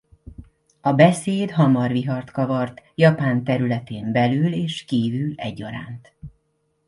A 0.81 0.91
beszéd 0.93 1.51
hamar 1.51 1.91
vihart 1.91 2.31
kavart 2.31 2.81
Japán 2.95 3.43
területén 3.43 4.11
belül 4.11 4.53
és 4.53 4.83
kívül 4.85 5.33
egyaránt. 5.35 6.13